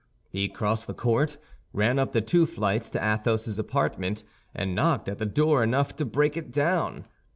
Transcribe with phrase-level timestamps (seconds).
[0.31, 1.37] He crossed the court,
[1.73, 6.05] ran up the two flights to Athos's apartment, and knocked at the door enough to
[6.05, 7.05] break it down.